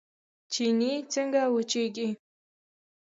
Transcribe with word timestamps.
چينې 0.51 0.91
څنګه 1.13 1.41
وچیږي؟ 1.53 2.07